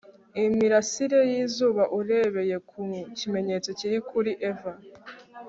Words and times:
Imirasire 0.45 1.19
yizuba 1.31 1.83
urebeye 1.99 2.55
ku 2.69 2.81
kimenyetso 3.17 3.69
kiri 3.79 3.97
kuri 4.09 4.31
eva 4.49 4.71